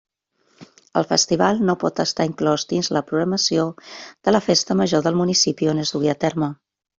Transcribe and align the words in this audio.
El 1.01 1.05
festival 1.09 1.59
no 1.67 1.75
pot 1.83 2.01
estar 2.03 2.25
inclòs 2.29 2.65
dins 2.71 2.89
la 2.97 3.03
programació 3.11 3.67
de 3.99 4.35
la 4.35 4.43
festa 4.47 4.79
major 4.81 5.05
del 5.09 5.21
municipi 5.21 5.71
on 5.75 5.85
es 5.85 5.95
dugui 5.99 6.11
a 6.17 6.19
terme. 6.27 6.51